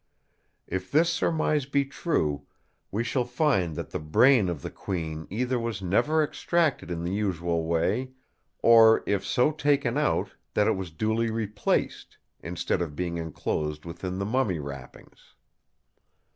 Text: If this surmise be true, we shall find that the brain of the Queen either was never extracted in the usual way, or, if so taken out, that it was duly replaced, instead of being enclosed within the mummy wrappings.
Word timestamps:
If 0.65 0.89
this 0.91 1.11
surmise 1.13 1.67
be 1.67 1.85
true, 1.85 2.47
we 2.89 3.03
shall 3.03 3.23
find 3.23 3.75
that 3.75 3.91
the 3.91 3.99
brain 3.99 4.49
of 4.49 4.63
the 4.63 4.71
Queen 4.71 5.27
either 5.29 5.59
was 5.59 5.79
never 5.83 6.23
extracted 6.23 6.89
in 6.89 7.03
the 7.03 7.13
usual 7.13 7.65
way, 7.65 8.09
or, 8.63 9.03
if 9.05 9.23
so 9.23 9.51
taken 9.51 9.99
out, 9.99 10.31
that 10.55 10.65
it 10.67 10.75
was 10.75 10.89
duly 10.89 11.29
replaced, 11.29 12.17
instead 12.39 12.81
of 12.81 12.95
being 12.95 13.17
enclosed 13.17 13.85
within 13.85 14.17
the 14.17 14.25
mummy 14.25 14.57
wrappings. 14.57 15.35